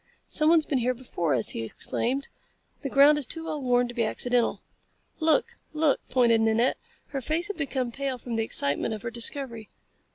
[0.27, 2.27] "Someone's been here before us," he exclaimed.
[2.81, 4.63] "The ground is too well worn to be accidental."
[5.19, 5.51] "Look!
[5.73, 6.79] Look!" pointed Nanette.
[7.09, 9.69] Her face had become pale from the excitement of her discovery.